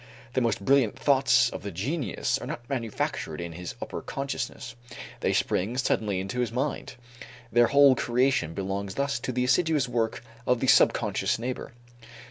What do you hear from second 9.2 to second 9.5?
the